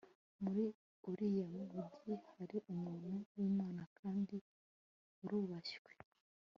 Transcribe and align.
muri 0.41 0.63
uriya 1.09 1.45
mugi 1.55 2.13
hari 2.31 2.57
umuntu 2.73 3.11
w'imana 3.35 3.81
kandi 3.99 4.35
arubashywe 5.23 5.91